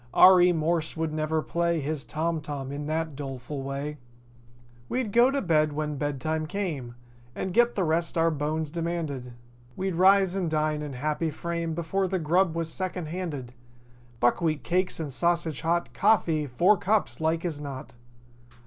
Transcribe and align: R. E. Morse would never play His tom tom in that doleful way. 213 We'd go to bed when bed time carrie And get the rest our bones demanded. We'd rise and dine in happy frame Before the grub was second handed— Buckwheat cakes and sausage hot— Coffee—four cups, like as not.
R. 0.15 0.41
E. 0.41 0.51
Morse 0.51 0.97
would 0.97 1.13
never 1.13 1.43
play 1.43 1.79
His 1.79 2.03
tom 2.03 2.41
tom 2.41 2.71
in 2.71 2.87
that 2.87 3.15
doleful 3.15 3.61
way. 3.61 3.99
213 4.87 4.87
We'd 4.89 5.11
go 5.11 5.29
to 5.29 5.43
bed 5.43 5.73
when 5.73 5.97
bed 5.97 6.19
time 6.19 6.47
carrie 6.47 6.91
And 7.35 7.53
get 7.53 7.75
the 7.75 7.83
rest 7.83 8.17
our 8.17 8.31
bones 8.31 8.71
demanded. 8.71 9.33
We'd 9.75 9.93
rise 9.93 10.33
and 10.33 10.49
dine 10.49 10.81
in 10.81 10.93
happy 10.93 11.29
frame 11.29 11.75
Before 11.75 12.07
the 12.07 12.17
grub 12.17 12.55
was 12.55 12.73
second 12.73 13.09
handed— 13.09 13.53
Buckwheat 14.19 14.63
cakes 14.63 14.99
and 14.99 15.13
sausage 15.13 15.61
hot— 15.61 15.93
Coffee—four 15.93 16.77
cups, 16.77 17.21
like 17.21 17.45
as 17.45 17.61
not. 17.61 17.93